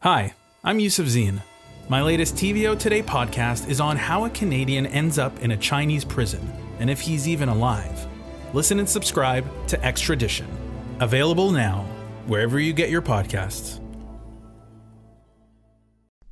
[0.00, 1.40] Hi, I'm Yusuf Zine.
[1.88, 6.04] My latest TVO Today podcast is on how a Canadian ends up in a Chinese
[6.04, 8.06] prison and if he's even alive.
[8.52, 10.46] Listen and subscribe to Extradition.
[11.00, 11.86] Available now,
[12.26, 13.80] wherever you get your podcasts.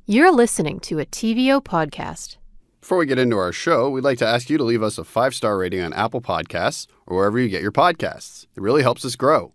[0.05, 2.37] You're listening to a TVO podcast.
[2.81, 5.03] Before we get into our show, we'd like to ask you to leave us a
[5.03, 8.43] five star rating on Apple Podcasts or wherever you get your podcasts.
[8.55, 9.54] It really helps us grow.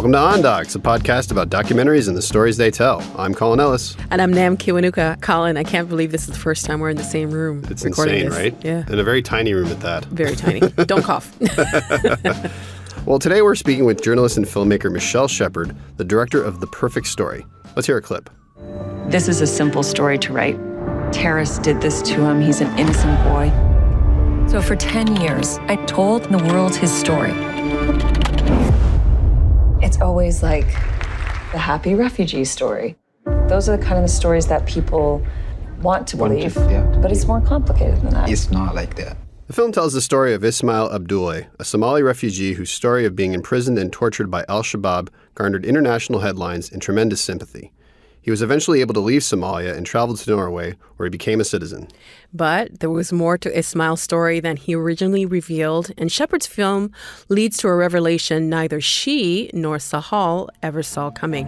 [0.00, 3.02] Welcome to On Docs, a podcast about documentaries and the stories they tell.
[3.18, 3.98] I'm Colin Ellis.
[4.10, 5.20] And I'm Nam Kiwanuka.
[5.20, 7.62] Colin, I can't believe this is the first time we're in the same room.
[7.68, 8.34] It's insane, this.
[8.34, 8.56] right?
[8.64, 8.84] Yeah.
[8.88, 10.06] In a very tiny room at that.
[10.06, 10.60] Very tiny.
[10.86, 11.36] Don't cough.
[13.04, 17.06] Well, today we're speaking with journalist and filmmaker Michelle Shepard, the director of The Perfect
[17.06, 17.44] Story.
[17.76, 18.30] Let's hear a clip.
[19.08, 20.58] This is a simple story to write.
[21.12, 22.40] Terrace did this to him.
[22.40, 23.50] He's an innocent boy.
[24.48, 27.32] So for 10 years, I told the world his story.
[29.82, 30.66] It's always like
[31.52, 32.96] the happy refugee story.
[33.48, 35.22] Those are the kind of the stories that people
[35.82, 36.56] want to Want to- believe.
[36.70, 38.28] yeah, to but it's more complicated than that.
[38.28, 39.16] It's not like that.
[39.46, 43.32] The film tells the story of Ismail Abdulle, a Somali refugee whose story of being
[43.34, 47.72] imprisoned and tortured by al Shabaab garnered international headlines and tremendous sympathy.
[48.22, 51.44] He was eventually able to leave Somalia and traveled to Norway, where he became a
[51.44, 51.88] citizen.
[52.34, 56.92] but there was more to Ismail's story than he originally revealed, and Shepard's film
[57.28, 61.46] leads to a revelation neither she nor Sahal ever saw coming.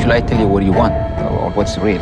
[0.00, 2.00] Should I tell you what you want or what's real?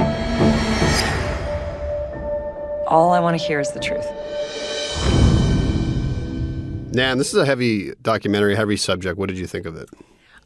[2.87, 4.07] All I want to hear is the truth.
[6.95, 9.19] Nam, this is a heavy documentary, heavy subject.
[9.19, 9.89] What did you think of it?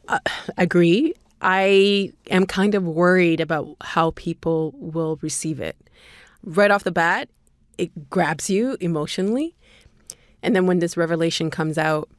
[0.07, 0.19] Uh,
[0.57, 1.13] agree.
[1.41, 5.75] I am kind of worried about how people will receive it.
[6.43, 7.29] Right off the bat,
[7.77, 9.55] it grabs you emotionally.
[10.43, 12.09] And then when this revelation comes out,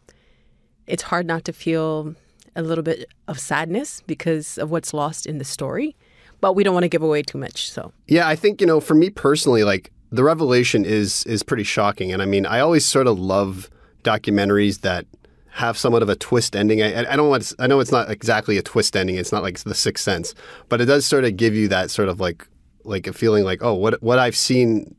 [0.86, 2.14] it's hard not to feel
[2.54, 5.96] a little bit of sadness because of what's lost in the story.
[6.40, 7.70] But we don't want to give away too much.
[7.70, 11.62] So, Yeah, I think you know, for me personally, like the revelation is is pretty
[11.62, 13.70] shocking, and I mean, I always sort of love
[14.02, 15.06] documentaries that
[15.52, 16.82] have somewhat of a twist ending.
[16.82, 17.42] I, I don't want.
[17.44, 19.16] To, I know it's not exactly a twist ending.
[19.16, 20.34] It's not like The Sixth Sense,
[20.68, 22.48] but it does sort of give you that sort of like
[22.84, 24.94] like a feeling like, oh, what what I've seen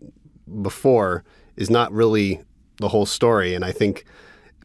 [0.62, 1.24] before
[1.56, 2.41] is not really
[2.78, 4.06] the whole story, and I think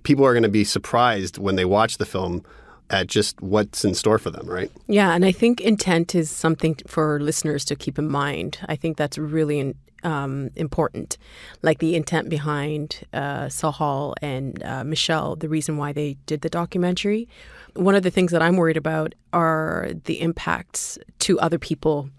[0.03, 2.45] people are going to be surprised when they watch the film
[2.91, 4.71] at just what's in store for them, right?
[4.87, 5.15] yeah.
[5.15, 8.59] And I think intent is something for listeners to keep in mind.
[8.69, 11.19] I think that's really um, important.
[11.63, 16.49] Like the intent behind uh, Sahal and uh, Michelle, the reason why they did the
[16.49, 17.29] documentary.
[17.75, 22.11] One of the things that I'm worried about are the impacts to other people.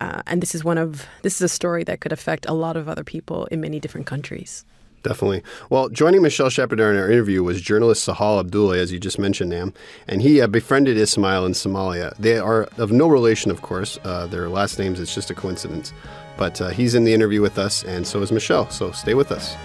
[0.00, 2.76] Uh, and this is one of this is a story that could affect a lot
[2.76, 4.64] of other people in many different countries.
[5.02, 5.42] Definitely.
[5.70, 9.50] Well, joining Michelle Shepard in our interview was journalist Sahal Abdulle, as you just mentioned,
[9.50, 9.72] Nam,
[10.06, 12.14] and he uh, befriended Ismail in Somalia.
[12.18, 13.98] They are of no relation, of course.
[14.04, 15.94] Uh, their last names, it's just a coincidence.
[16.36, 18.68] But uh, he's in the interview with us, and so is Michelle.
[18.70, 19.56] So stay with us.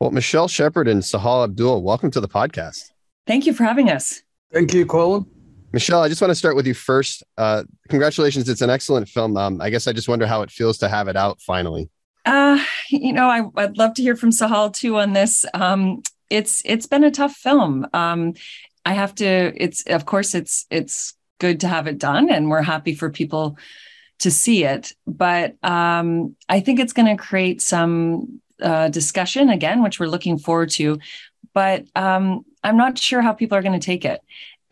[0.00, 2.90] Well, Michelle Shepard and Sahal Abdulle, welcome to the podcast.
[3.26, 4.22] Thank you for having us.
[4.52, 5.26] Thank you, Colin.
[5.72, 7.22] Michelle, I just want to start with you first.
[7.38, 8.48] Uh, congratulations.
[8.48, 9.36] It's an excellent film.
[9.36, 11.88] Um, I guess I just wonder how it feels to have it out finally.
[12.26, 15.44] Uh, you know, I, I'd love to hear from Sahal too on this.
[15.54, 17.86] Um, it's it's been a tough film.
[17.92, 18.34] Um,
[18.84, 19.52] I have to.
[19.56, 23.56] It's of course it's it's good to have it done, and we're happy for people
[24.20, 24.92] to see it.
[25.06, 30.38] But um, I think it's going to create some uh, discussion again, which we're looking
[30.38, 30.98] forward to.
[31.54, 34.20] But um, I'm not sure how people are going to take it.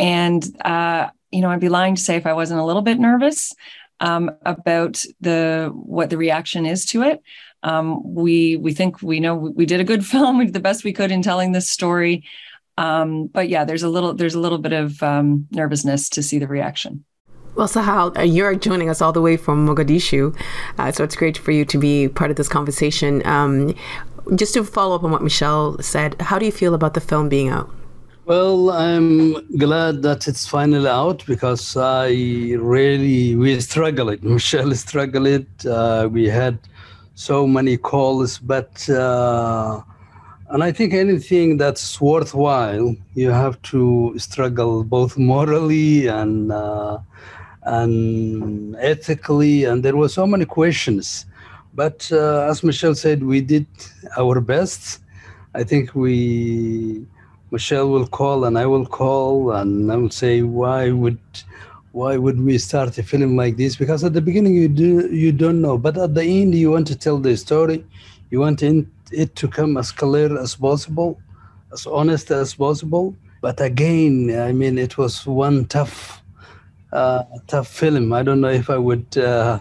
[0.00, 2.98] And uh, you know, I'd be lying to say if I wasn't a little bit
[2.98, 3.52] nervous
[4.00, 7.22] um, about the what the reaction is to it.
[7.62, 10.38] Um, we we think we know we did a good film.
[10.38, 12.24] We did the best we could in telling this story.
[12.78, 16.38] Um, but yeah, there's a little there's a little bit of um, nervousness to see
[16.38, 17.04] the reaction.
[17.56, 20.34] Well, Sahal, uh, you're joining us all the way from Mogadishu,
[20.78, 23.26] uh, so it's great for you to be part of this conversation.
[23.26, 23.74] Um,
[24.36, 27.28] just to follow up on what Michelle said, how do you feel about the film
[27.28, 27.68] being out?
[28.30, 32.10] Well, I'm glad that it's finally out because I
[32.60, 34.22] really we struggled.
[34.36, 35.48] Michelle struggled.
[35.66, 36.60] Uh, we had
[37.16, 39.80] so many calls, but uh,
[40.48, 46.98] and I think anything that's worthwhile, you have to struggle both morally and uh,
[47.64, 49.64] and ethically.
[49.64, 51.26] And there were so many questions,
[51.74, 53.66] but uh, as Michelle said, we did
[54.16, 55.00] our best.
[55.52, 57.08] I think we
[57.50, 61.18] Michelle will call and I will call and I will say, why would
[61.92, 63.74] why would we start a film like this?
[63.74, 66.86] Because at the beginning you do you don't know, but at the end you want
[66.88, 67.84] to tell the story.
[68.30, 71.20] You want it to come as clear as possible,
[71.72, 73.16] as honest as possible.
[73.40, 76.22] But again, I mean, it was one tough,
[76.92, 78.12] uh, tough film.
[78.12, 79.58] I don't know if I would uh,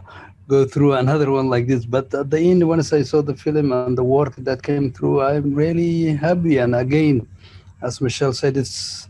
[0.47, 1.85] go through another one like this.
[1.85, 5.21] But at the end, once I saw the film and the work that came through,
[5.21, 6.57] I'm really happy.
[6.57, 7.27] And again,
[7.81, 9.07] as Michelle said, it's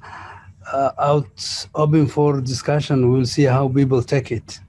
[0.72, 3.12] uh, out open for discussion.
[3.12, 4.60] We'll see how people take it.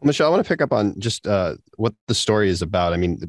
[0.00, 2.92] Well, Michelle, I want to pick up on just uh, what the story is about.
[2.92, 3.20] I mean,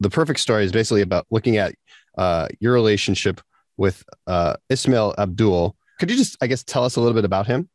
[0.00, 1.74] the perfect story is basically about looking at
[2.16, 3.40] uh, your relationship
[3.76, 5.76] with uh, Ismail Abdulle.
[5.98, 7.68] Could you just, I guess, tell us a little bit about him?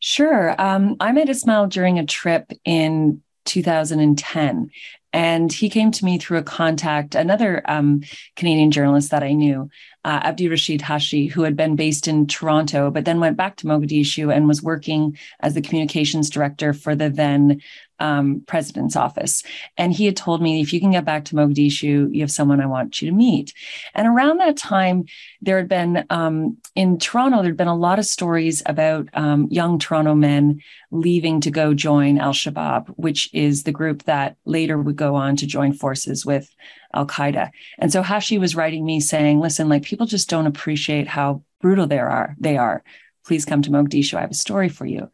[0.00, 0.60] Sure.
[0.60, 4.70] Um, I met Ismail during a trip in 2010.
[5.12, 8.02] And he came to me through a contact, another um,
[8.36, 9.68] Canadian journalist that I knew,
[10.04, 13.66] uh, Abdi Rashid Hashi, who had been based in Toronto, but then went back to
[13.66, 17.60] Mogadishu and was working as the communications director for the then
[18.02, 19.44] um, president's office.
[19.78, 22.60] And he had told me, if you can get back to Mogadishu, you have someone
[22.60, 23.54] I want you to meet.
[23.94, 25.04] And around that time,
[25.40, 29.78] there had been um, in Toronto, there'd been a lot of stories about um, young
[29.78, 30.60] Toronto men
[30.90, 35.36] leaving to go join Al Shabaab, which is the group that later would go on
[35.36, 36.54] to join forces with
[36.94, 37.50] Al Qaeda.
[37.78, 41.86] And so Hashi was writing me saying, listen, like people just don't appreciate how brutal
[41.86, 42.36] they are.
[42.38, 42.82] They are.
[43.26, 44.14] Please come to Mogadishu.
[44.14, 45.10] I have a story for you.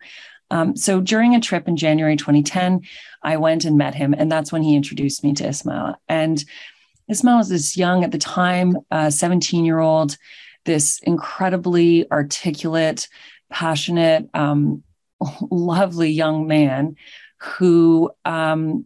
[0.50, 2.80] Um, so during a trip in January 2010,
[3.22, 5.96] I went and met him, and that's when he introduced me to Ismail.
[6.08, 6.42] And
[7.08, 10.16] Ismail was this young at the time, 17 uh, year old,
[10.64, 13.08] this incredibly articulate,
[13.50, 14.82] passionate, um,
[15.50, 16.96] lovely young man
[17.40, 18.84] who um,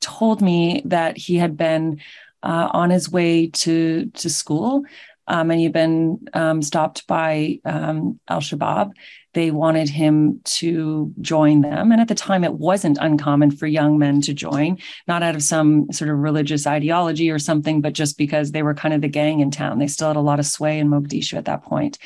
[0.00, 2.00] told me that he had been
[2.42, 4.84] uh, on his way to to school
[5.30, 8.90] um, and he'd been um, stopped by um, Al Shabaab.
[9.32, 11.92] They wanted him to join them.
[11.92, 15.42] And at the time, it wasn't uncommon for young men to join, not out of
[15.44, 19.08] some sort of religious ideology or something, but just because they were kind of the
[19.08, 19.78] gang in town.
[19.78, 21.98] They still had a lot of sway in Mogadishu at that point.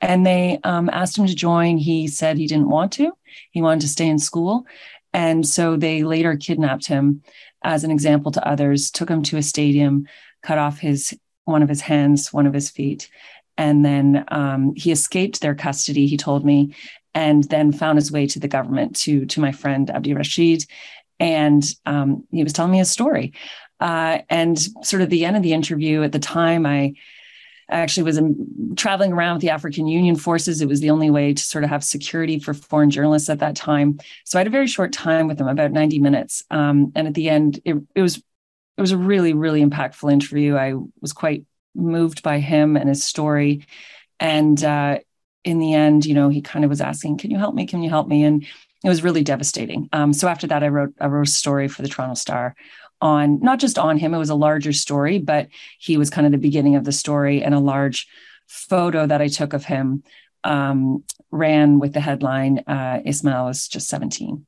[0.00, 1.76] And they um, asked him to join.
[1.76, 3.12] He said he didn't want to,
[3.50, 4.64] he wanted to stay in school.
[5.12, 7.22] And so they later kidnapped him
[7.62, 10.06] as an example to others, took him to a stadium,
[10.42, 13.10] cut off his one of his hands, one of his feet.
[13.56, 16.74] And then um, he escaped their custody, he told me,
[17.14, 20.64] and then found his way to the government, to, to my friend Abdi Rashid.
[21.18, 23.34] And um, he was telling me a story.
[23.80, 26.94] Uh, and sort of the end of the interview at the time, I
[27.70, 30.60] actually was in, traveling around with the African Union forces.
[30.60, 33.56] It was the only way to sort of have security for foreign journalists at that
[33.56, 33.98] time.
[34.24, 36.44] So I had a very short time with him, about 90 minutes.
[36.50, 38.22] Um, and at the end, it, it was
[38.76, 40.56] it was a really, really impactful interview.
[40.56, 41.44] I was quite
[41.74, 43.66] moved by him and his story.
[44.18, 45.00] And uh,
[45.44, 47.66] in the end, you know, he kind of was asking, "Can you help me?
[47.66, 48.46] Can you help me?" And
[48.82, 49.88] it was really devastating.
[49.92, 52.54] Um, so after that, I wrote I wrote a story for the Toronto Star
[53.00, 55.48] on not just on him; it was a larger story, but
[55.78, 58.06] he was kind of the beginning of the story, and a large
[58.46, 60.02] photo that I took of him
[60.44, 64.46] um, ran with the headline uh, "Ismail is just 17."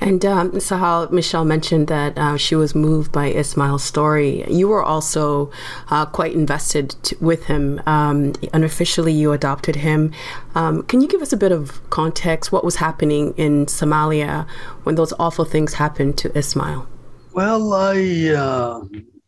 [0.00, 4.44] And um, Sahal, Michelle mentioned that uh, she was moved by Ismail's story.
[4.50, 5.50] You were also
[5.90, 7.80] uh, quite invested to, with him.
[7.86, 10.12] Um, unofficially, you adopted him.
[10.54, 12.52] Um, can you give us a bit of context?
[12.52, 14.48] What was happening in Somalia
[14.84, 16.88] when those awful things happened to Ismail?
[17.38, 17.94] Well, I,
[18.34, 18.80] uh,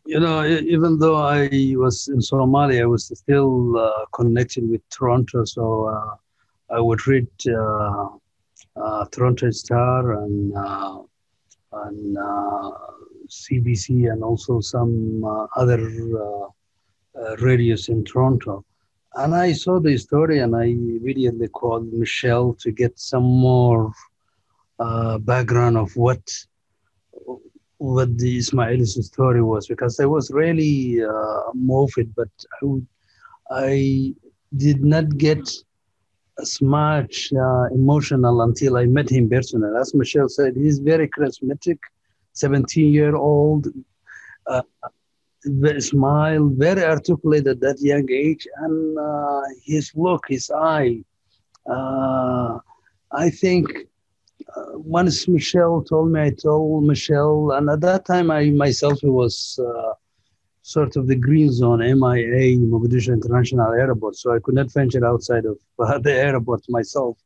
[0.05, 5.45] you know, even though I was in Somalia, I was still uh, connected with Toronto,
[5.45, 6.15] so uh,
[6.75, 8.09] I would read uh,
[8.75, 11.03] uh, Toronto Star and uh,
[11.85, 12.17] and
[13.29, 15.23] CBC and also some
[15.55, 15.79] other
[17.39, 18.65] radios in Toronto.
[19.15, 23.93] And I saw the story and I immediately called Michelle to get some more
[25.21, 26.21] background of what
[27.81, 32.29] what the Ismail's story was because I was really uh, moved, but
[32.61, 32.85] I, would,
[33.49, 34.13] I
[34.55, 35.49] did not get
[36.39, 39.75] as much uh, emotional until I met him personally.
[39.79, 41.79] As Michelle said, he's very charismatic,
[42.33, 43.67] 17 year old,
[44.45, 44.61] uh,
[45.79, 51.03] smile, very articulate at that young age, and uh, his look, his eye.
[51.67, 52.59] Uh,
[53.11, 53.67] I think
[54.75, 59.93] once Michelle told me, I told Michelle, and at that time I myself was uh,
[60.61, 64.15] sort of the green zone, MIA, Mogadishu International Airport.
[64.15, 67.17] So I could not venture outside of uh, the airport myself.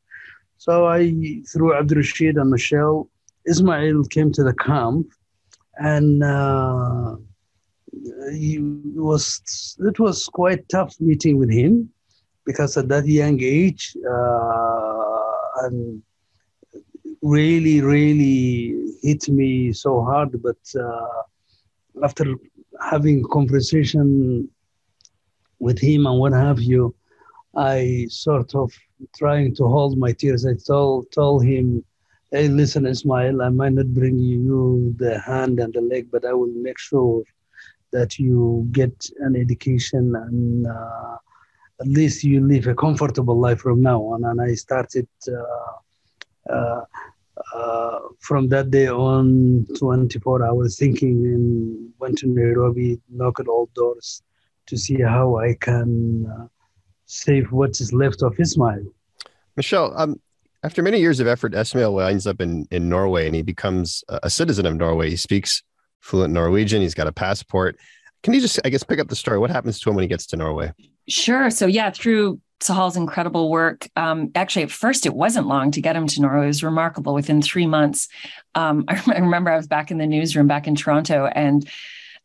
[0.58, 3.08] So I, through Abdul Rashid and Michelle,
[3.46, 5.06] Ismail came to the camp,
[5.76, 7.16] and uh,
[8.94, 9.76] was.
[9.78, 11.90] It was quite tough meeting with him
[12.44, 16.02] because at that young age, uh, and
[17.26, 20.30] really, really hit me so hard.
[20.42, 21.22] But uh,
[22.04, 22.24] after
[22.90, 24.48] having conversation
[25.58, 26.94] with him and what have you,
[27.56, 28.72] I sort of
[29.16, 30.46] trying to hold my tears.
[30.46, 31.84] I told told him,
[32.30, 36.32] "Hey, listen, Ismail, I might not bring you the hand and the leg, but I
[36.32, 37.22] will make sure
[37.92, 41.16] that you get an education and uh,
[41.82, 45.08] at least you live a comfortable life from now on." And I started.
[45.28, 45.72] Uh,
[46.52, 46.82] uh,
[47.54, 53.68] uh, from that day on, 24 hours thinking and went to Nairobi, knocked at all
[53.74, 54.22] doors
[54.66, 56.46] to see how I can uh,
[57.04, 58.84] save what is left of Ismail.
[59.56, 60.20] Michelle, um,
[60.62, 64.28] after many years of effort, Ismail winds up in, in Norway and he becomes a
[64.28, 65.10] citizen of Norway.
[65.10, 65.62] He speaks
[66.00, 66.82] fluent Norwegian.
[66.82, 67.78] He's got a passport.
[68.22, 69.38] Can you just, I guess, pick up the story?
[69.38, 70.72] What happens to him when he gets to Norway?
[71.08, 71.50] Sure.
[71.50, 73.88] So, yeah, through Sahal's incredible work.
[73.96, 76.44] Um, actually, at first, it wasn't long to get him to Norway.
[76.44, 77.14] It was remarkable.
[77.14, 78.08] Within three months,
[78.54, 81.68] um, I, remember I was back in the newsroom back in Toronto, and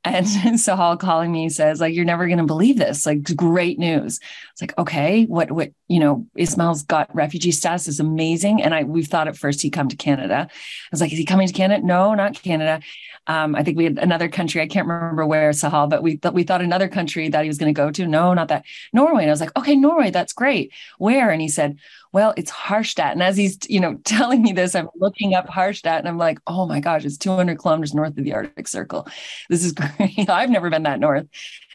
[0.03, 3.05] and Sahal calling me says, like, you're never going to believe this.
[3.05, 4.19] Like, great news.
[4.51, 8.61] It's like, okay, what, what, you know, Ismail's got refugee status is amazing.
[8.63, 10.47] And I, we thought at first he'd come to Canada.
[10.49, 11.85] I was like, is he coming to Canada?
[11.85, 12.81] No, not Canada.
[13.27, 14.61] Um, I think we had another country.
[14.61, 17.57] I can't remember where Sahal, but we thought we thought another country that he was
[17.57, 18.07] going to go to.
[18.07, 18.65] No, not that.
[18.93, 19.23] Norway.
[19.23, 20.73] And I was like, okay, Norway, that's great.
[20.97, 21.29] Where?
[21.29, 21.77] And he said,
[22.13, 23.13] well, it's Harstad.
[23.13, 26.39] And as he's, you know, telling me this, I'm looking up Harstad and I'm like,
[26.47, 29.07] oh my gosh, it's 200 kilometers north of the Arctic Circle.
[29.49, 30.29] This is great.
[30.29, 31.27] I've never been that north.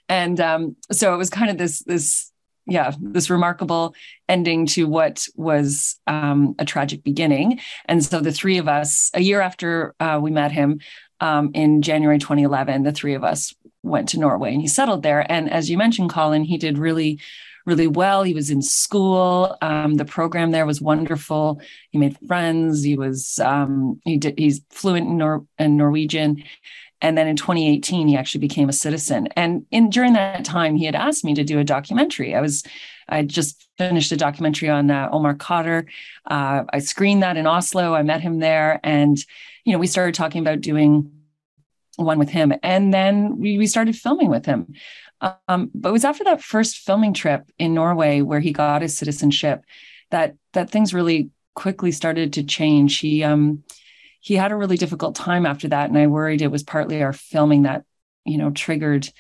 [0.08, 2.30] And um, so it was kind of this, this,
[2.66, 3.94] yeah, this remarkable
[4.28, 7.60] ending to what was um, a tragic beginning.
[7.86, 10.80] And so the three of us, a year after uh, we met him
[11.20, 15.30] um, in January 2011, the three of us went to Norway and he settled there.
[15.30, 17.20] And as you mentioned, Colin, he did really
[17.66, 18.22] really well.
[18.22, 19.58] He was in school.
[19.60, 21.60] Um, the program there was wonderful.
[21.90, 22.82] He made friends.
[22.82, 26.42] He was um, he did he's fluent in, Nor- in Norwegian.
[27.02, 29.26] And then in 2018, he actually became a citizen.
[29.36, 32.34] And in during that time, he had asked me to do a documentary.
[32.34, 32.62] I was
[33.08, 35.86] I just finished a documentary on uh, Omar Khadr.
[36.24, 37.94] Uh, I screened that in Oslo.
[37.94, 39.18] I met him there, and
[39.66, 41.12] you know we started talking about doing
[41.96, 44.74] one with him, and then we, we started filming with him.
[45.20, 48.96] Um, but it was after that first filming trip in Norway where he got his
[48.96, 49.64] citizenship
[50.10, 52.98] that that things really quickly started to change.
[52.98, 53.64] He um,
[54.20, 57.12] he had a really difficult time after that, and I worried it was partly our
[57.12, 57.84] filming that
[58.24, 59.10] you know triggered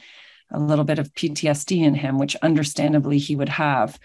[0.52, 3.98] a little bit of PTSD in him, which understandably he would have.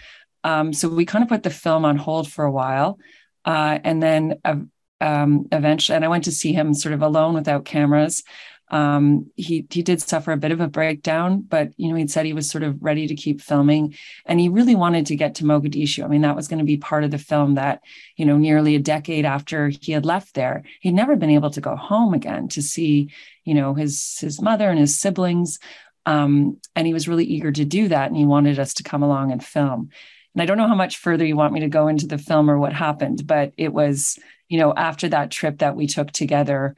[0.43, 2.97] Um, so we kind of put the film on hold for a while,
[3.45, 4.55] uh, and then uh,
[5.01, 8.23] um, eventually, and I went to see him sort of alone without cameras.
[8.69, 12.25] Um, he he did suffer a bit of a breakdown, but you know he'd said
[12.25, 15.43] he was sort of ready to keep filming, and he really wanted to get to
[15.43, 16.05] Mogadishu.
[16.05, 17.55] I mean, that was going to be part of the film.
[17.55, 17.81] That
[18.15, 21.59] you know, nearly a decade after he had left there, he'd never been able to
[21.61, 23.11] go home again to see
[23.43, 25.59] you know his his mother and his siblings,
[26.05, 29.03] um, and he was really eager to do that, and he wanted us to come
[29.03, 29.89] along and film.
[30.33, 32.49] And I don't know how much further you want me to go into the film
[32.49, 34.17] or what happened, but it was
[34.51, 36.75] you know after that trip that we took together.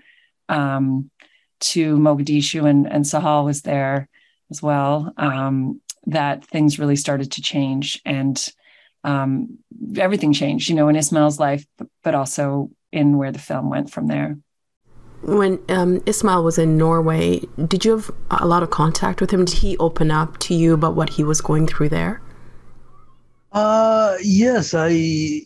[0.49, 1.09] Um,
[1.63, 4.09] to Mogadishu and, and Sahal was there
[4.51, 8.49] as well, um, that things really started to change and
[9.05, 9.57] um,
[9.97, 11.65] everything changed, you know, in Ismail's life,
[12.03, 14.37] but also in where the film went from there.
[15.23, 19.45] When um, Ismail was in Norway, did you have a lot of contact with him?
[19.45, 22.21] Did he open up to you about what he was going through there?
[23.53, 25.45] Uh, yes, I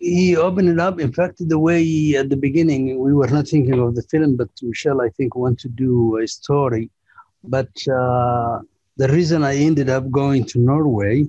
[0.00, 1.00] he opened it up.
[1.00, 4.48] In fact, the way at the beginning we were not thinking of the film, but
[4.62, 6.90] Michelle, I think, wanted to do a story.
[7.44, 8.60] But uh,
[8.96, 11.26] the reason I ended up going to Norway,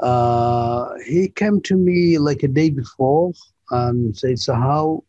[0.00, 3.32] uh, he came to me like a day before
[3.70, 5.04] and said, "So how?"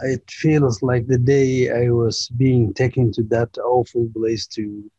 [0.00, 4.90] It feels like the day I was being taken to that awful place to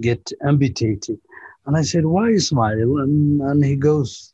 [0.00, 1.18] get amputated.
[1.66, 2.98] And I said, Why smile?
[2.98, 4.31] And, and he goes,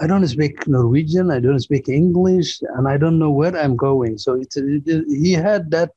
[0.00, 4.16] I don't speak Norwegian, I don't speak English, and I don't know where I'm going.
[4.18, 5.90] So it's, it, he had that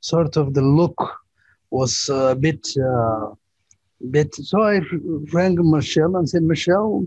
[0.00, 0.96] sort of the look
[1.70, 3.30] was a bit, uh,
[4.10, 4.34] bit.
[4.34, 4.80] So I
[5.32, 7.06] rang Michelle and said, Michelle,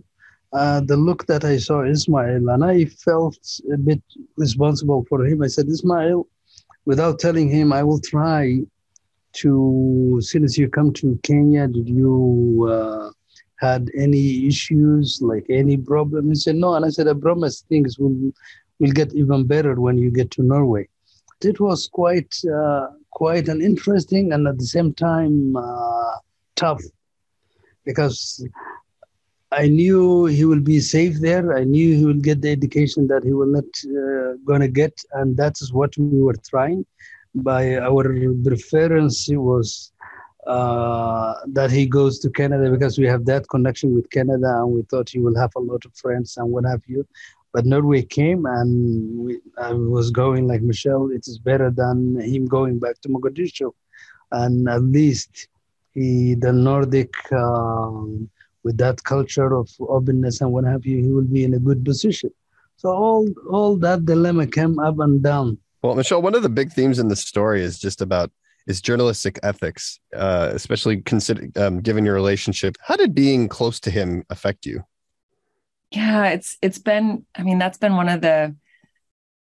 [0.53, 3.37] uh, the look that I saw Ismail, and I felt
[3.73, 4.01] a bit
[4.37, 5.41] responsible for him.
[5.41, 6.27] I said, Ismail,
[6.85, 8.59] without telling him, I will try
[9.33, 13.09] to, as you come to Kenya, did you uh,
[13.57, 16.29] had any issues, like any problem?
[16.29, 16.75] He said, no.
[16.75, 18.33] And I said, I promise things will,
[18.79, 20.87] will get even better when you get to Norway.
[21.41, 26.17] It was quite, uh, quite an interesting and at the same time uh,
[26.55, 26.81] tough
[27.85, 28.45] because
[29.51, 31.55] I knew he will be safe there.
[31.55, 35.37] I knew he will get the education that he will not uh, gonna get, and
[35.37, 36.85] that is what we were trying.
[37.35, 38.03] By our
[38.43, 39.91] preference was
[40.45, 44.81] uh, that he goes to Canada because we have that connection with Canada, and we
[44.83, 47.05] thought he will have a lot of friends and what have you.
[47.53, 51.09] But Norway came, and we, I was going like Michelle.
[51.11, 53.71] It is better than him going back to Mogadishu,
[54.31, 55.47] and at least
[55.93, 57.13] he the Nordic.
[57.31, 58.29] Um,
[58.65, 61.85] with that culture of openness and what have you, he will be in a good
[61.85, 62.31] position.
[62.77, 65.59] So all all that dilemma came up and down.
[65.81, 68.31] Well, Michelle, one of the big themes in the story is just about
[68.67, 72.75] is journalistic ethics, uh, especially consider um, given your relationship.
[72.81, 74.83] How did being close to him affect you?
[75.91, 77.25] Yeah, it's it's been.
[77.35, 78.55] I mean, that's been one of the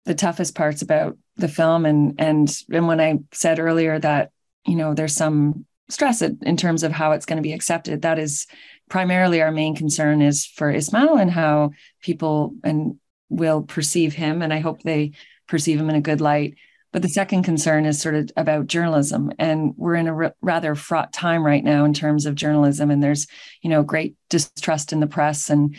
[0.06, 4.32] the toughest parts about the film, and and and when I said earlier that
[4.66, 8.20] you know there's some stress in terms of how it's going to be accepted, that
[8.20, 8.48] is
[8.90, 11.72] primarily our main concern is for Ismail and how
[12.02, 13.00] people and
[13.30, 15.12] will perceive him, and I hope they
[15.48, 16.56] perceive him in a good light.
[16.92, 20.74] But the second concern is sort of about journalism, and we're in a r- rather
[20.76, 23.28] fraught time right now in terms of journalism, and there's
[23.62, 25.76] you know great distrust in the press, and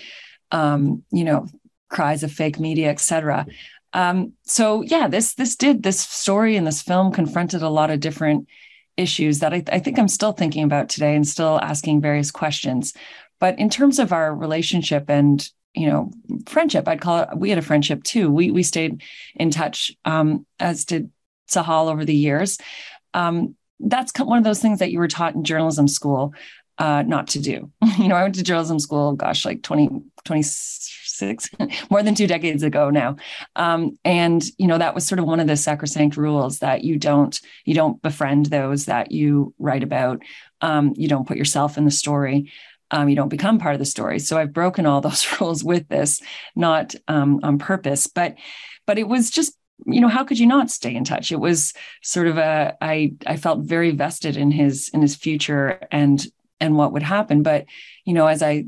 [0.52, 1.47] um, you know
[1.88, 3.47] cries of fake media, etc.
[3.93, 8.00] Um, so yeah, this this did this story and this film confronted a lot of
[8.00, 8.47] different
[8.97, 12.93] issues that I, I think I'm still thinking about today and still asking various questions.
[13.40, 16.11] But in terms of our relationship and you know
[16.47, 17.29] friendship, I'd call it.
[17.37, 18.31] We had a friendship too.
[18.31, 19.03] We we stayed
[19.37, 21.11] in touch, um, as did
[21.49, 22.59] Sahal over the years.
[23.15, 26.35] Um, that's one of those things that you were taught in journalism school
[26.81, 27.71] uh, not to do.
[27.99, 31.50] you know, I went to journalism school, gosh, like 20, 26,
[31.91, 33.17] more than two decades ago now.
[33.55, 36.99] Um, and, you know, that was sort of one of the sacrosanct rules that you
[36.99, 40.23] don't, you don't befriend those that you write about.
[40.62, 42.50] Um, you don't put yourself in the story.
[42.90, 44.18] Um, you don't become part of the story.
[44.18, 46.20] So I've broken all those rules with this,
[46.56, 48.37] not um, on purpose, but,
[48.87, 49.54] but it was just
[49.87, 51.32] you know how could you not stay in touch?
[51.32, 55.80] It was sort of a i i felt very vested in his in his future
[55.90, 56.25] and
[56.61, 57.42] and what would happen.
[57.42, 57.66] But
[58.05, 58.66] you know as i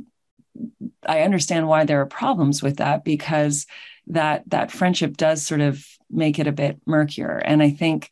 [1.06, 3.66] i understand why there are problems with that because
[4.08, 7.36] that that friendship does sort of make it a bit murkier.
[7.44, 8.10] And i think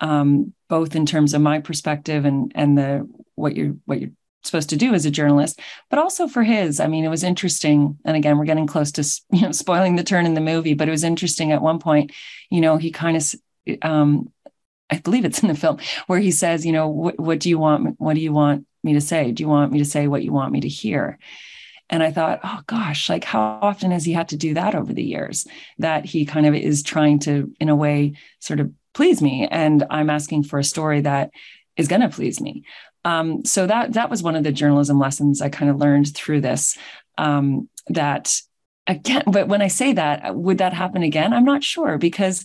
[0.00, 4.10] um, both in terms of my perspective and and the what you're what you're
[4.44, 7.98] supposed to do as a journalist but also for his i mean it was interesting
[8.04, 9.02] and again we're getting close to
[9.36, 12.12] you know spoiling the turn in the movie but it was interesting at one point
[12.50, 13.34] you know he kind of
[13.82, 14.32] um,
[14.90, 17.58] I believe it's in the film where he says, you know, what, what do you
[17.58, 18.00] want?
[18.00, 19.32] What do you want me to say?
[19.32, 21.18] Do you want me to say what you want me to hear?
[21.90, 24.92] And I thought, oh gosh, like how often has he had to do that over
[24.92, 25.46] the years
[25.78, 29.48] that he kind of is trying to, in a way, sort of please me.
[29.50, 31.30] And I'm asking for a story that
[31.76, 32.64] is going to please me.
[33.08, 36.42] Um, so that that was one of the journalism lessons I kind of learned through
[36.42, 36.76] this.
[37.16, 38.38] Um, that
[38.86, 41.32] again, but when I say that, would that happen again?
[41.32, 42.44] I'm not sure because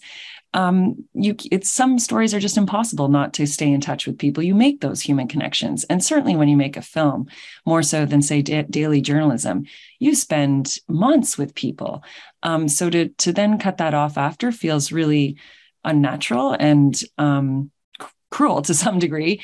[0.53, 4.43] um, you it's some stories are just impossible not to stay in touch with people
[4.43, 7.25] you make those human connections and certainly when you make a film
[7.65, 9.65] more so than say da- daily journalism
[9.97, 12.03] you spend months with people
[12.43, 15.37] um, so to to then cut that off after feels really
[15.83, 17.71] unnatural and um,
[18.29, 19.41] cruel to some degree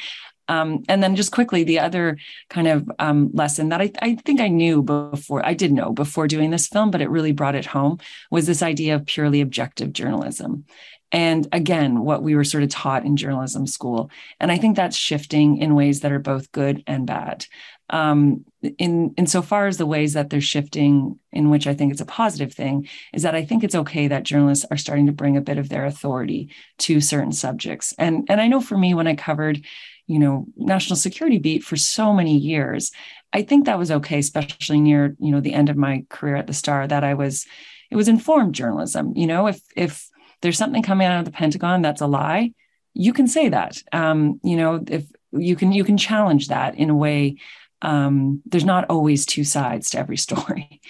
[0.49, 2.17] um, and then just quickly, the other
[2.49, 6.27] kind of um, lesson that I, I, think I knew before, I did know before
[6.27, 7.99] doing this film, but it really brought it home
[8.31, 10.65] was this idea of purely objective journalism.
[11.11, 14.11] And again what we were sort of taught in journalism school.
[14.39, 17.45] And i think that's shifting in ways that are both good and bad.
[17.91, 18.45] Um,
[18.77, 22.53] in insofar as the ways that they're shifting in which i think it's a positive
[22.53, 25.57] thing is that i think it's okay that journalists are starting to bring a bit
[25.57, 27.93] of their authority to certain subjects.
[27.97, 29.65] And and i know for me when i covered
[30.09, 32.91] you know national security beat for so many years
[33.31, 36.47] i think that was okay especially near you know the end of my career at
[36.47, 37.45] the star that i was
[37.89, 40.09] it was informed journalism you know if if
[40.41, 42.53] there's something coming out of the Pentagon that's a lie,
[42.93, 43.81] you can say that.
[43.91, 47.37] Um, you know, if you can you can challenge that in a way.
[47.81, 50.81] Um, there's not always two sides to every story.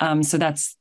[0.00, 0.76] Um, so that's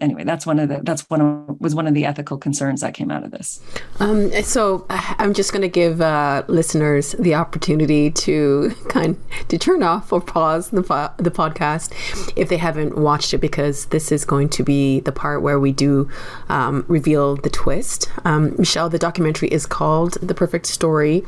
[0.00, 2.94] anyway, that's one of the that's one of, was one of the ethical concerns that
[2.94, 3.60] came out of this.
[3.98, 9.82] Um, so I'm just going to give uh, listeners the opportunity to kind to turn
[9.82, 11.92] off or pause the po- the podcast
[12.36, 15.72] if they haven't watched it because this is going to be the part where we
[15.72, 16.08] do
[16.48, 18.08] um, reveal the twist.
[18.24, 21.24] Um, Michelle, the documentary is called "The Perfect Story."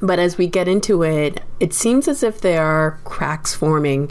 [0.00, 4.10] But as we get into it, it seems as if there are cracks forming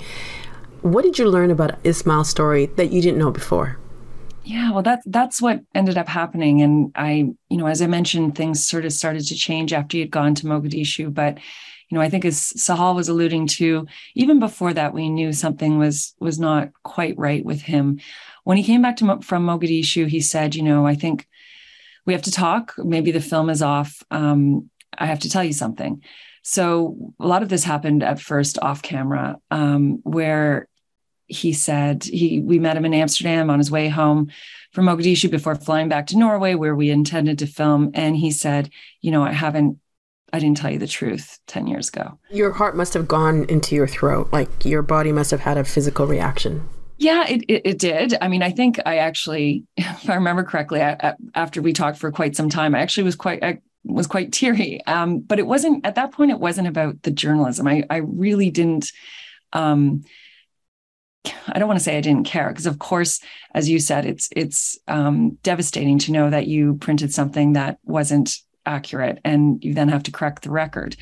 [0.84, 3.80] what did you learn about Ismail's story that you didn't know before?
[4.44, 8.36] Yeah, well, that's that's what ended up happening, and I, you know, as I mentioned,
[8.36, 11.14] things sort of started to change after had gone to Mogadishu.
[11.14, 11.38] But,
[11.90, 15.80] you know, I think as Sahal was alluding to, even before that, we knew something
[15.80, 18.02] was was not quite right with him.
[18.44, 21.26] When he came back to from Mogadishu, he said, you know, I think
[22.06, 22.74] we have to talk.
[22.78, 24.04] Maybe the film is off.
[24.12, 26.04] Um, I have to tell you something.
[26.42, 30.68] So a lot of this happened at first off camera, um, where
[31.28, 34.30] he said he we met him in Amsterdam on his way home
[34.72, 37.92] from Mogadishu before flying back to Norway where we intended to film.
[37.94, 38.70] And he said
[39.02, 39.80] you know I haven't
[40.32, 42.18] I didn't tell you the truth 10 years ago.
[42.32, 44.30] Your heart must have gone into your throat.
[44.32, 46.68] Like your body must have had a physical reaction.
[46.98, 48.16] Yeah it, it, it did.
[48.20, 52.12] I mean I think I actually if I remember correctly I, after we talked for
[52.12, 54.82] quite some time I actually was quite I, was quite teary.
[54.86, 57.68] Um, but it wasn't at that point it wasn't about the journalism.
[57.68, 58.92] I I really didn't
[59.54, 60.04] um,
[61.48, 63.22] I don't want to say I didn't care because, of course,
[63.54, 68.38] as you said, it's it's um, devastating to know that you printed something that wasn't
[68.66, 70.96] accurate, and you then have to correct the record.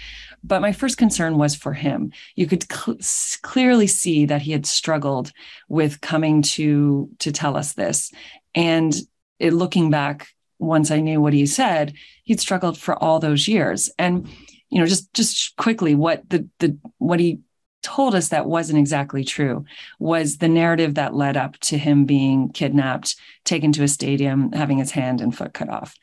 [0.43, 2.12] But my first concern was for him.
[2.36, 2.97] You could cl-
[3.41, 5.31] clearly see that he had struggled
[5.69, 8.12] with coming to to tell us this,
[8.53, 8.93] and
[9.39, 10.27] it, looking back,
[10.60, 14.27] once I knew what he said, he'd struggled for all those years, and
[14.69, 17.39] you know, just just quickly, what the the what he
[17.82, 19.65] told us that wasn't exactly true
[20.00, 24.78] was the narrative that led up to him being kidnapped, taken to a stadium, having
[24.78, 25.96] his hand and foot cut off.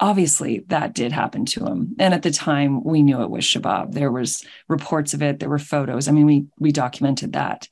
[0.00, 1.94] Obviously, that did happen to him.
[1.98, 3.92] And at the time, we knew it was Shabab.
[3.92, 6.08] There was reports of it, there were photos.
[6.08, 7.68] I mean, we we documented that.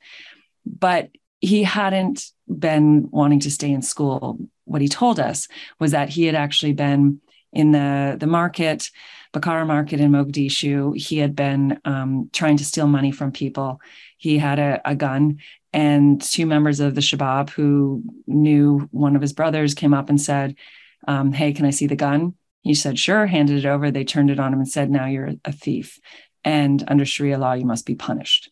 [0.65, 1.09] But
[1.41, 4.39] he hadn't been wanting to stay in school.
[4.63, 7.19] What he told us was that he had actually been
[7.51, 8.89] in the, the market
[9.33, 10.95] Bakara market in Mogadishu.
[10.95, 13.81] He had been um, trying to steal money from people.
[14.17, 15.39] He had a, a gun,
[15.73, 20.21] and two members of the Shabab who knew one of his brothers came up and
[20.21, 20.55] said,
[21.07, 22.35] um, Hey, can I see the gun?
[22.61, 23.91] He said, Sure, handed it over.
[23.91, 25.99] They turned it on him and said, Now you're a thief.
[26.43, 28.51] And under Sharia law, you must be punished.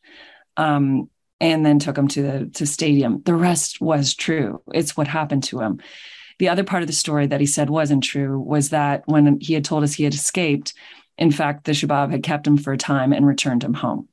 [0.58, 3.22] Um, and then took him to the to stadium.
[3.24, 4.62] The rest was true.
[4.74, 5.80] It's what happened to him.
[6.41, 9.54] The other part of the story that he said wasn't true was that when he
[9.54, 10.73] had told us he had escaped,
[11.15, 14.08] in fact, the Shabab had kept him for a time and returned him home.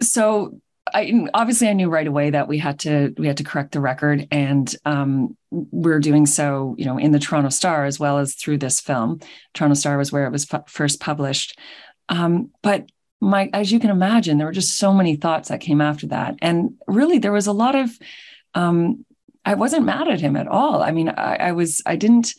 [0.00, 0.60] So
[0.94, 3.80] I obviously I knew right away that we had to we had to correct the
[3.80, 8.36] record, and um, we're doing so, you know, in the Toronto Star as well as
[8.36, 9.18] through this film.
[9.52, 11.58] Toronto Star was where it was first published,
[12.08, 12.88] um, but
[13.20, 16.36] my as you can imagine, there were just so many thoughts that came after that,
[16.40, 17.90] and really there was a lot of
[18.54, 19.04] um,
[19.50, 20.80] I wasn't mad at him at all.
[20.80, 22.34] I mean, I, I was, I didn't,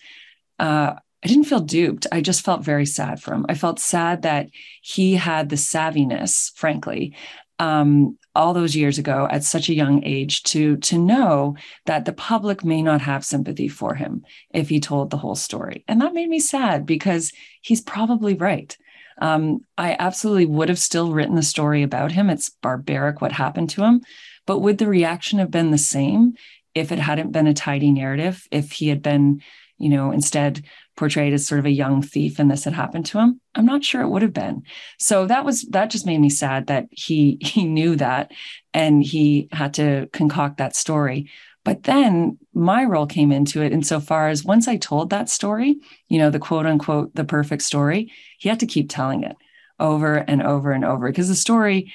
[0.60, 2.08] uh, I didn't feel duped.
[2.10, 3.46] I just felt very sad for him.
[3.50, 4.48] I felt sad that
[4.82, 7.14] he had the savviness, frankly,
[7.60, 12.14] um, all those years ago at such a young age to to know that the
[12.14, 16.14] public may not have sympathy for him if he told the whole story, and that
[16.14, 18.78] made me sad because he's probably right.
[19.22, 22.30] Um, I absolutely would have still written the story about him.
[22.30, 24.02] It's barbaric what happened to him,
[24.46, 26.36] but would the reaction have been the same
[26.74, 29.42] if it hadn't been a tidy narrative, if he had been,
[29.78, 30.64] you know, instead
[30.96, 33.84] portrayed as sort of a young thief and this had happened to him, I'm not
[33.84, 34.64] sure it would have been.
[35.00, 38.32] So that was that just made me sad that he he knew that
[38.74, 41.30] and he had to concoct that story.
[41.64, 46.18] But then my role came into it insofar as once I told that story, you
[46.18, 49.36] know, the quote unquote the perfect story, he had to keep telling it
[49.80, 51.92] over and over and over because the story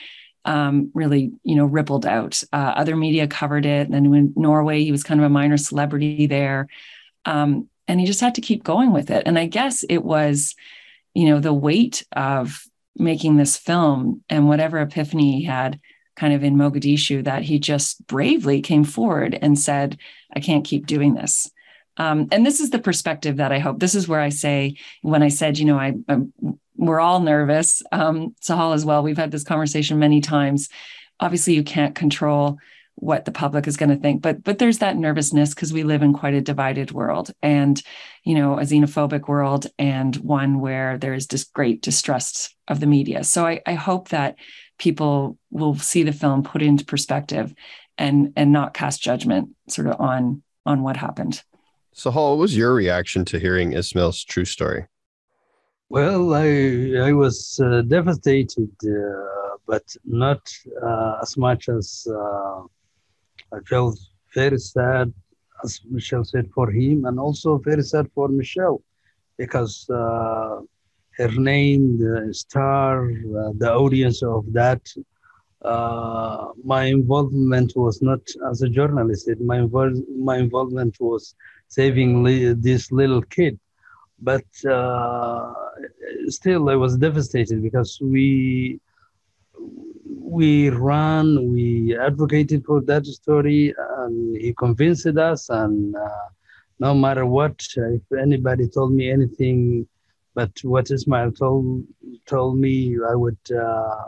[0.46, 2.42] um, really, you know, rippled out.
[2.52, 3.88] Uh, other media covered it.
[3.88, 6.68] And then in Norway, he was kind of a minor celebrity there.
[7.24, 9.24] Um, and he just had to keep going with it.
[9.26, 10.54] And I guess it was,
[11.14, 12.62] you know, the weight of
[12.96, 15.78] making this film and whatever epiphany he had
[16.14, 19.98] kind of in Mogadishu that he just bravely came forward and said,
[20.34, 21.50] I can't keep doing this.
[21.98, 23.78] Um, and this is the perspective that I hope.
[23.80, 26.32] This is where I say, when I said, you know, I, I'm
[26.76, 27.82] we're all nervous.
[27.92, 29.02] Um, Sahal as well.
[29.02, 30.68] We've had this conversation many times.
[31.20, 32.58] Obviously, you can't control
[32.96, 36.02] what the public is going to think, but but there's that nervousness because we live
[36.02, 37.82] in quite a divided world, and
[38.24, 42.86] you know, a xenophobic world, and one where there is just great distrust of the
[42.86, 43.22] media.
[43.22, 44.36] So I, I hope that
[44.78, 47.54] people will see the film put into perspective,
[47.98, 51.42] and and not cast judgment sort of on on what happened.
[51.94, 54.86] Sahal, what was your reaction to hearing Ismail's true story?
[55.88, 56.48] Well, I
[57.08, 60.42] I was uh, devastated, uh, but not
[60.82, 62.60] uh, as much as uh,
[63.56, 63.98] I felt
[64.34, 65.12] very sad,
[65.64, 68.82] as Michelle said, for him, and also very sad for Michelle,
[69.38, 70.60] because uh,
[71.18, 74.82] her name, the star, uh, the audience of that
[76.64, 78.20] my involvement was not
[78.50, 79.28] as a journalist.
[79.28, 79.60] It, my,
[80.30, 81.34] my involvement was
[81.68, 83.58] saving li- this little kid.
[84.20, 84.44] But
[86.28, 88.80] still, I was devastated because we
[90.38, 95.48] we ran, we advocated for that story, and he convinced us.
[95.48, 96.28] And uh,
[96.78, 99.86] no matter what, if anybody told me anything,
[100.34, 101.84] but what Ismail told
[102.26, 104.04] told me, I would uh,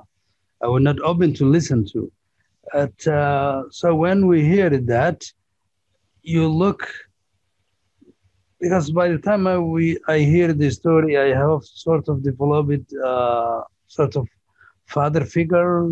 [0.62, 2.10] I would not open to listen to.
[2.72, 5.24] But, uh, so when we hear that,
[6.22, 6.86] you look
[8.60, 12.92] because by the time I, we I hear the story, I have sort of developed
[13.04, 14.26] uh, sort of
[14.86, 15.88] father figure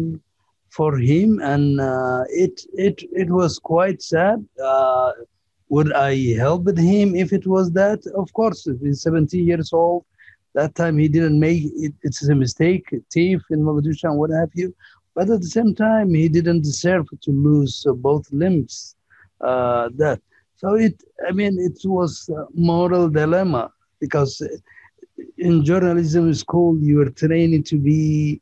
[0.71, 4.45] for him, and uh, it it it was quite sad.
[4.63, 5.13] Uh,
[5.69, 8.07] would I help him if it was that?
[8.15, 10.05] Of course, if he's 70 years old,
[10.55, 14.31] that time he didn't make it, it's a mistake, a thief in Mogadishu and what
[14.31, 14.75] have you.
[15.15, 18.95] But at the same time, he didn't deserve to lose both limbs.
[19.41, 20.21] Uh, that
[20.57, 24.43] so it, I mean, it was a moral dilemma because
[25.39, 28.41] in journalism school you are trained to be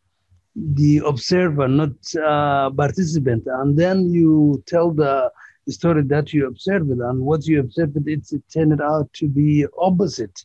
[0.54, 5.30] the observer, not uh, participant, and then you tell the
[5.68, 10.44] story that you observed, and what you observed, it turned out to be opposite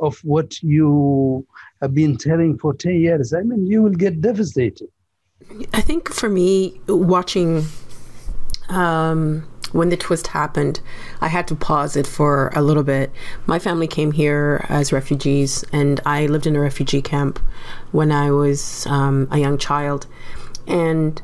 [0.00, 1.46] of what you
[1.80, 3.32] have been telling for 10 years.
[3.32, 4.88] I mean, you will get devastated.
[5.72, 7.64] I think for me, watching
[8.68, 10.78] um, when the twist happened,
[11.20, 13.10] I had to pause it for a little bit.
[13.46, 17.40] My family came here as refugees, and I lived in a refugee camp
[17.90, 20.06] when I was um, a young child.
[20.68, 21.20] And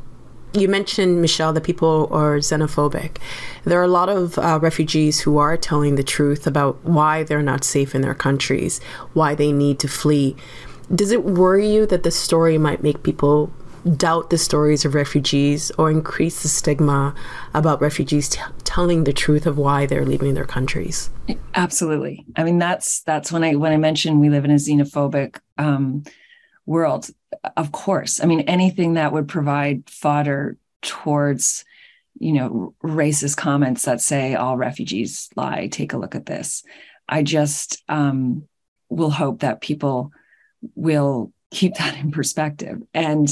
[0.52, 3.18] you mentioned, Michelle, that people are xenophobic.
[3.64, 7.42] There are a lot of uh, refugees who are telling the truth about why they're
[7.42, 8.80] not safe in their countries,
[9.12, 10.34] why they need to flee.
[10.92, 13.52] Does it worry you that the story might make people
[13.96, 17.14] doubt the stories of refugees or increase the stigma
[17.54, 21.10] about refugees t- telling the truth of why they're leaving their countries?
[21.54, 22.24] Absolutely.
[22.36, 26.04] I mean that's that's when i when i mentioned we live in a xenophobic um,
[26.66, 27.08] world.
[27.56, 28.20] Of course.
[28.22, 31.64] I mean anything that would provide fodder towards
[32.18, 36.62] you know racist comments that say all refugees lie take a look at this.
[37.08, 38.46] I just um,
[38.88, 40.12] will hope that people
[40.74, 42.82] will keep that in perspective.
[42.94, 43.28] And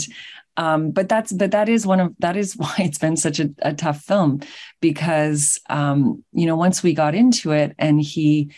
[0.59, 3.51] um, but that's but that is one of that is why it's been such a,
[3.61, 4.41] a tough film
[4.81, 8.53] because um, you know once we got into it and he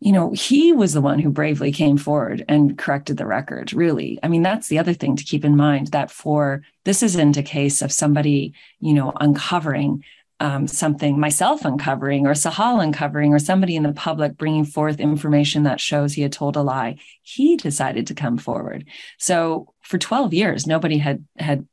[0.00, 4.18] you know he was the one who bravely came forward and corrected the record really.
[4.22, 7.42] I mean that's the other thing to keep in mind that for this isn't a
[7.42, 10.02] case of somebody you know uncovering
[10.40, 15.62] um, something myself uncovering or Sahal uncovering or somebody in the public bringing forth information
[15.62, 16.96] that shows he had told a lie.
[17.22, 18.86] He decided to come forward.
[19.18, 21.66] So for 12 years, nobody had had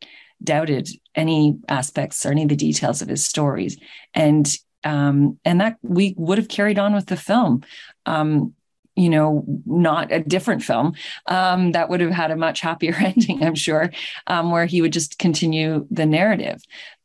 [0.44, 3.78] doubted any aspects or any of the details of his stories.
[4.14, 4.48] And
[4.86, 7.64] um, and that we would have carried on with the film.
[8.06, 8.54] Um,
[8.96, 10.94] you know, not a different film
[11.26, 13.92] um, that would have had a much happier ending, I'm sure,
[14.28, 16.62] um, where he would just continue the narrative.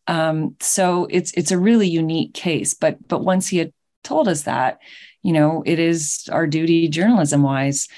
[0.08, 2.74] Um, so it's it's a really unique case.
[2.74, 4.78] But but once he had told us that,
[5.22, 7.88] you know, it is our duty journalism wise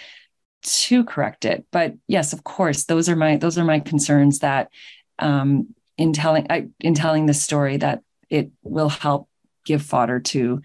[0.62, 1.64] to correct it.
[1.70, 4.70] But yes, of course, those are my those are my concerns that
[5.18, 9.29] um, in telling I, in telling this story that it will help
[9.64, 10.61] give fodder to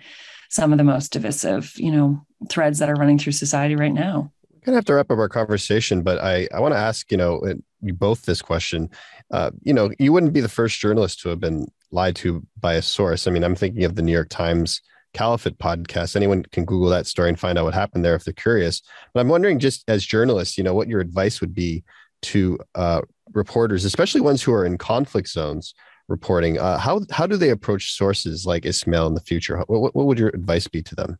[0.49, 4.31] some of the most divisive, you know, threads that are running through society right now.
[4.51, 7.17] We're gonna have to wrap up our conversation, but I I want to ask you
[7.17, 7.41] know
[7.81, 8.89] you both this question.
[9.31, 12.73] Uh, you know, you wouldn't be the first journalist to have been lied to by
[12.73, 13.27] a source.
[13.27, 14.81] I mean, I'm thinking of the New York Times
[15.13, 16.15] Caliphate podcast.
[16.15, 18.81] Anyone can Google that story and find out what happened there if they're curious.
[19.13, 21.83] But I'm wondering, just as journalists, you know, what your advice would be
[22.23, 23.01] to uh,
[23.33, 25.73] reporters, especially ones who are in conflict zones
[26.07, 26.59] reporting.
[26.59, 29.57] Uh, how how do they approach sources like Ismail in the future?
[29.67, 31.17] What, what would your advice be to them?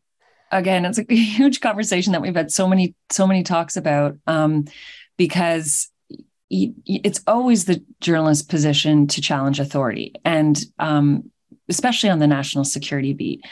[0.52, 4.66] Again, it's a huge conversation that we've had so many so many talks about um,
[5.16, 5.88] because
[6.50, 11.30] it's always the journalist's position to challenge authority, and um,
[11.68, 13.44] especially on the national security beat.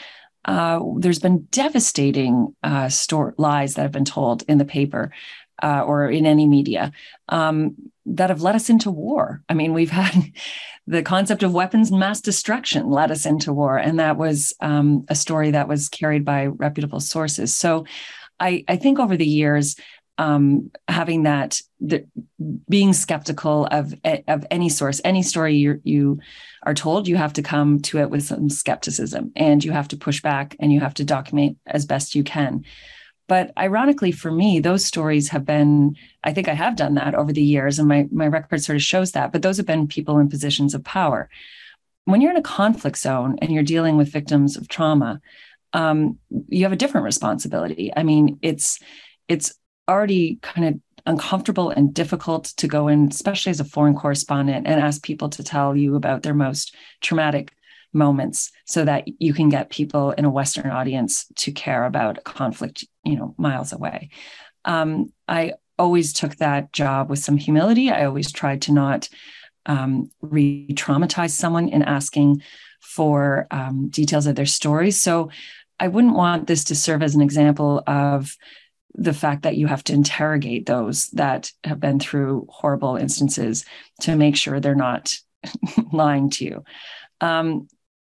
[0.45, 5.11] Uh, there's been devastating uh, store, lies that have been told in the paper
[5.63, 6.91] uh, or in any media
[7.29, 9.41] um, that have led us into war.
[9.49, 10.13] I mean, we've had
[10.87, 15.15] the concept of weapons mass destruction led us into war, and that was um, a
[15.15, 17.53] story that was carried by reputable sources.
[17.53, 17.85] So,
[18.37, 19.77] I, I think over the years,
[20.17, 22.05] um, having that, the,
[22.69, 23.93] being skeptical of
[24.27, 26.19] of any source, any story you you
[26.63, 29.97] are told, you have to come to it with some skepticism, and you have to
[29.97, 32.63] push back, and you have to document as best you can.
[33.27, 37.33] But ironically for me, those stories have been, I think I have done that over
[37.33, 40.19] the years, and my, my record sort of shows that, but those have been people
[40.19, 41.27] in positions of power.
[42.05, 45.21] When you're in a conflict zone and you're dealing with victims of trauma,
[45.73, 47.91] um, you have a different responsibility.
[47.95, 48.79] I mean, it's
[49.27, 49.55] it's
[49.87, 54.81] already kind of uncomfortable and difficult to go in, especially as a foreign correspondent, and
[54.81, 57.53] ask people to tell you about their most traumatic
[57.93, 62.21] moments so that you can get people in a Western audience to care about a
[62.21, 64.09] conflict, you know, miles away.
[64.65, 67.89] Um, I always took that job with some humility.
[67.91, 69.09] I always tried to not
[69.65, 72.41] um, re traumatize someone in asking
[72.81, 74.91] for um, details of their story.
[74.91, 75.29] So
[75.79, 78.35] I wouldn't want this to serve as an example of
[78.97, 83.65] the fact that you have to interrogate those that have been through horrible instances
[84.01, 85.17] to make sure they're not
[85.91, 86.63] lying to you.
[87.21, 87.67] Um,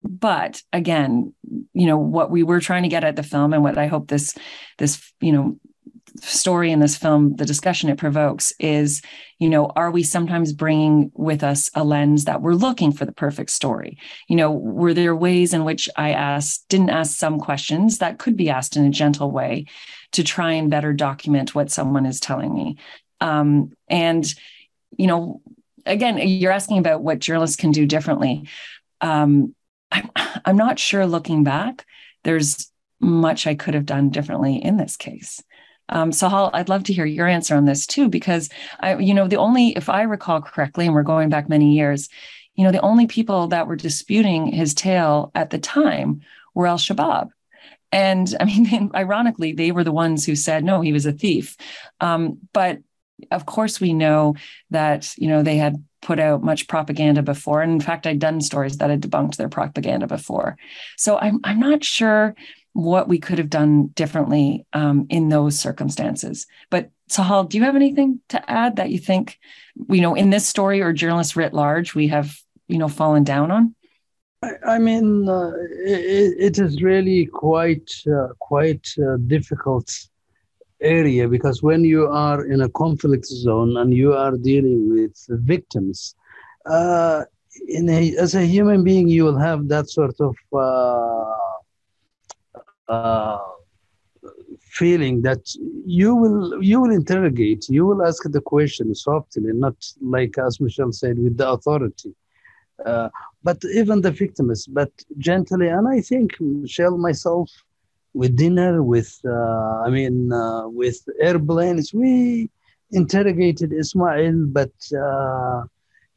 [0.03, 1.35] but again,
[1.73, 4.09] you know what we were trying to get at the film, and what I hope
[4.09, 4.37] this
[4.79, 5.59] this you know
[6.21, 9.03] story in this film, the discussion it provokes is,
[9.39, 13.13] you know, are we sometimes bringing with us a lens that we're looking for the
[13.13, 13.99] perfect story?
[14.29, 18.37] You know, were there ways in which I asked, didn't ask some questions that could
[18.37, 19.67] be asked in a gentle way
[20.13, 22.77] to try and better document what someone is telling me?
[23.21, 24.25] Um, and,
[24.97, 25.41] you know,
[25.85, 28.49] again, you're asking about what journalists can do differently.
[29.01, 29.55] Um,
[29.93, 30.11] I'm,
[30.45, 31.87] I'm not sure looking back,
[32.25, 35.43] there's much I could have done differently in this case.
[35.89, 38.49] Um, Sahal, I'd love to hear your answer on this too, because
[38.81, 42.09] I, you know, the only, if I recall correctly, and we're going back many years,
[42.55, 46.23] you know, the only people that were disputing his tale at the time
[46.55, 47.29] were Al Shabaab.
[47.93, 51.57] And I mean, ironically, they were the ones who said, no, he was a thief.
[52.01, 52.79] Um, but
[53.31, 54.35] of course, we know
[54.71, 57.63] that, you know, they had put out much propaganda before.
[57.63, 60.57] And in fact, I'd done stories that had debunked their propaganda before.
[60.97, 62.35] So I'm, I'm not sure
[62.77, 66.47] what we could have done differently um, in those circumstances.
[66.69, 69.39] But Sahal, do you have anything to add that you think,
[69.89, 72.37] you know, in this story or journalists writ large, we have,
[72.69, 73.75] you know, fallen down on?
[74.67, 75.53] I, mean, uh,
[75.87, 79.91] it, it is really quite uh, quite uh, difficult
[80.83, 86.15] area because when you are in a conflict zone and you are dealing with victims,
[86.67, 87.25] uh,
[87.69, 90.37] in a, as a human being, you will have that sort of
[92.89, 93.39] uh,
[94.61, 95.43] feeling that
[95.85, 100.93] you will you will interrogate, you will ask the question softly, not like as Michelle
[100.93, 102.15] said with the authority.
[102.85, 103.09] Uh,
[103.43, 105.69] but even the victims, but gently.
[105.69, 107.51] And I think Michelle, myself,
[108.13, 112.51] with dinner, with uh, I mean, uh, with airplanes, we
[112.93, 114.73] interrogated Ismail, but
[115.07, 115.63] uh,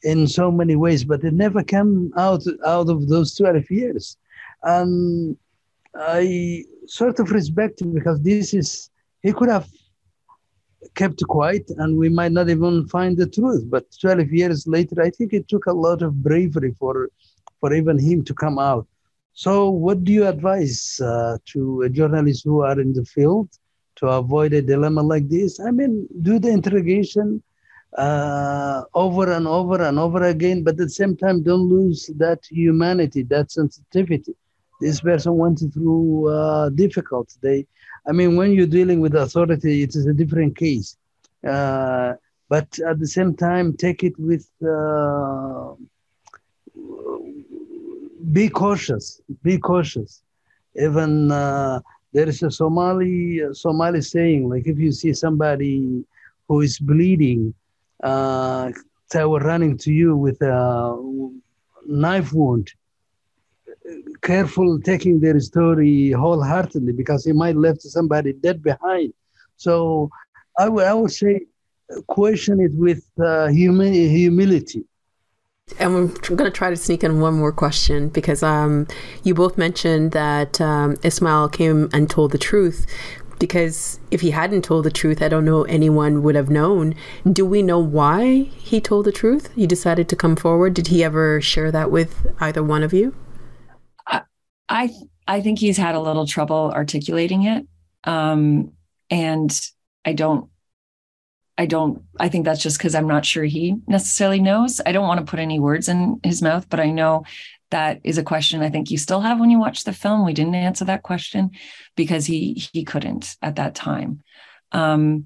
[0.03, 1.03] in so many ways.
[1.03, 4.17] But it never came out out of those twelve years,
[4.63, 5.37] and
[5.95, 8.89] I sort of respect him because this is,
[9.21, 9.67] he could have
[10.95, 13.65] kept quiet and we might not even find the truth.
[13.69, 17.09] But 12 years later, I think it took a lot of bravery for,
[17.59, 18.87] for even him to come out.
[19.33, 23.49] So, what do you advise uh, to journalists who are in the field
[23.97, 25.59] to avoid a dilemma like this?
[25.59, 27.41] I mean, do the interrogation
[27.97, 32.39] uh, over and over and over again, but at the same time, don't lose that
[32.49, 34.35] humanity, that sensitivity
[34.79, 37.35] this person went through uh, difficult.
[37.41, 37.65] They,
[38.07, 40.97] I mean, when you're dealing with authority, it is a different case.
[41.47, 42.13] Uh,
[42.49, 44.49] but at the same time, take it with.
[44.61, 45.73] Uh,
[48.31, 49.21] be cautious.
[49.43, 50.23] Be cautious.
[50.75, 51.79] Even uh,
[52.13, 56.05] there is a Somali Somali saying, like if you see somebody
[56.47, 57.53] who is bleeding,
[58.03, 58.71] uh,
[59.11, 60.97] they were running to you with a
[61.85, 62.71] knife wound
[64.21, 69.13] careful taking their story wholeheartedly because he might left somebody dead behind.
[69.57, 70.09] So
[70.57, 71.41] I would, I would say
[72.07, 74.85] question it with uh, humi- humility.
[75.79, 78.87] And I'm going to try to sneak in one more question because um,
[79.23, 82.85] you both mentioned that um, Ismail came and told the truth.
[83.37, 86.93] Because if he hadn't told the truth, I don't know anyone would have known.
[87.31, 89.49] Do we know why he told the truth?
[89.55, 90.73] He decided to come forward.
[90.73, 93.15] Did he ever share that with either one of you?
[94.69, 94.91] I
[95.27, 97.67] I think he's had a little trouble articulating it,
[98.03, 98.73] um,
[99.09, 99.69] and
[100.05, 100.49] I don't.
[101.57, 102.03] I don't.
[102.19, 104.79] I think that's just because I'm not sure he necessarily knows.
[104.85, 107.25] I don't want to put any words in his mouth, but I know
[107.71, 110.25] that is a question I think you still have when you watch the film.
[110.25, 111.51] We didn't answer that question
[111.95, 114.21] because he he couldn't at that time.
[114.71, 115.25] Um,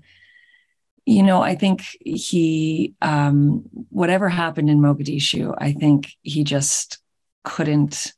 [1.06, 7.00] you know, I think he um, whatever happened in Mogadishu, I think he just
[7.44, 8.14] couldn't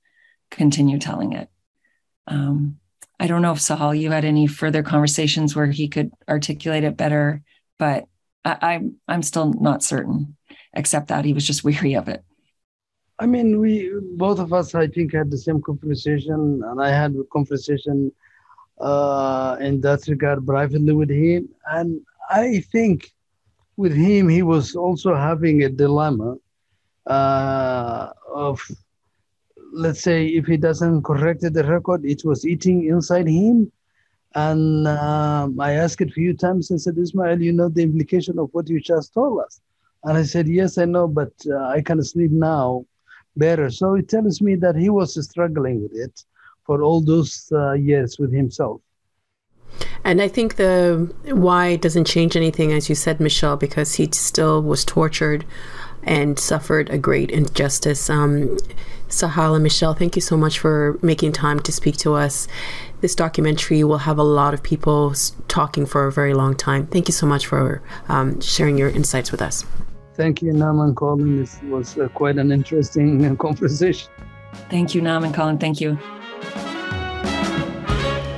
[0.55, 1.49] continue telling it.
[2.27, 2.79] Um,
[3.19, 6.97] I don't know if Sahal, you had any further conversations where he could articulate it
[6.97, 7.43] better,
[7.77, 8.07] but
[8.43, 10.35] I, I'm I'm still not certain,
[10.73, 12.23] except that he was just weary of it.
[13.19, 17.15] I mean, we both of us, I think, had the same conversation, and I had
[17.15, 18.11] a conversation
[18.79, 21.49] uh, in that regard privately with him.
[21.67, 23.13] And I think
[23.77, 26.35] with him, he was also having a dilemma
[27.07, 28.61] uh, of,
[29.75, 33.71] let's say, if he doesn't correct the record, it was eating inside him.
[34.33, 38.39] And um, I asked it a few times and said, Ismail, you know the implication
[38.39, 39.61] of what you just told us.
[40.03, 42.85] And I said, Yes, I know, but uh, I can sleep now
[43.37, 43.69] better.
[43.69, 46.23] So it tells me that he was struggling with it
[46.65, 48.81] for all those uh, years with himself.
[50.03, 54.61] And I think the why doesn't change anything, as you said, Michelle, because he still
[54.61, 55.45] was tortured
[56.05, 58.09] and suffered a great injustice.
[58.09, 58.57] Um,
[59.09, 62.47] Sahal and Michelle, thank you so much for making time to speak to us.
[63.01, 65.13] This documentary will have a lot of people
[65.47, 66.87] talking for a very long time.
[66.87, 69.63] Thank you so much for um, sharing your insights with us.
[70.15, 71.37] Thank you, Nam and Colin.
[71.37, 74.09] This was uh, quite an interesting conversation.
[74.69, 75.57] Thank you, Nam and Colin.
[75.57, 75.97] Thank you.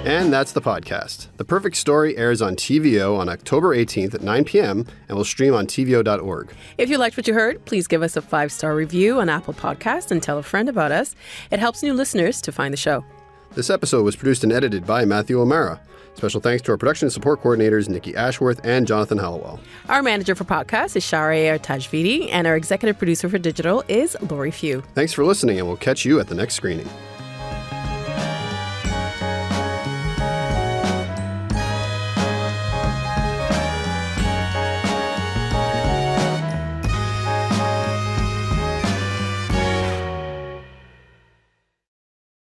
[0.08, 1.28] And that's the podcast.
[1.36, 4.88] The Perfect Story airs on TVO on October 18th at 9 p.m.
[5.10, 6.54] and will stream on TVO.org.
[6.78, 9.54] If you liked what you heard, please give us a five star review on Apple
[9.54, 11.14] Podcasts and tell a friend about us.
[11.52, 13.04] It helps new listeners to find the show.
[13.56, 15.82] This episode was produced and edited by Matthew O'Mara.
[16.16, 19.60] Special thanks to our production and support coordinators, Nikki Ashworth and Jonathan Hallowell.
[19.90, 24.52] Our manager for podcasts is Shahriar Tajvidi, and our executive producer for digital is Lori
[24.52, 24.82] Few.
[24.96, 26.88] Thanks for listening, and we'll catch you at the next screening.